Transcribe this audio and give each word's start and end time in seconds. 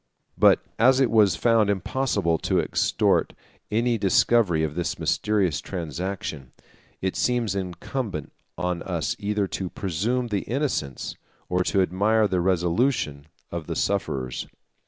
155 0.39 0.41
But 0.79 0.83
as 0.83 0.99
it 0.99 1.11
was 1.11 1.35
found 1.35 1.69
impossible 1.69 2.39
to 2.39 2.59
extort 2.59 3.33
any 3.69 3.99
discovery 3.99 4.63
of 4.63 4.73
this 4.73 4.97
mysterious 4.97 5.61
transaction, 5.61 6.53
it 7.03 7.15
seems 7.15 7.53
incumbent 7.53 8.31
on 8.57 8.81
us 8.81 9.15
either 9.19 9.45
to 9.49 9.69
presume 9.69 10.29
the 10.29 10.41
innocence, 10.49 11.17
or 11.49 11.63
to 11.65 11.83
admire 11.83 12.27
the 12.27 12.41
resolution, 12.41 13.27
of 13.51 13.67
the 13.67 13.75
sufferers. 13.75 14.47